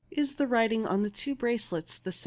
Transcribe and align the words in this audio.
"Is 0.09 0.37
the 0.37 0.47
writing 0.47 0.87
on 0.87 1.03
the 1.03 1.11
two 1.11 1.35
bracelets 1.35 1.99
the 1.99 2.11
same?" 2.11 2.19